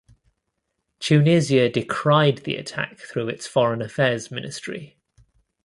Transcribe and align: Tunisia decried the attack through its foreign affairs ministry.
Tunisia 0.99 1.69
decried 1.69 2.39
the 2.39 2.55
attack 2.55 2.97
through 2.97 3.29
its 3.29 3.45
foreign 3.45 3.83
affairs 3.83 4.31
ministry. 4.31 4.97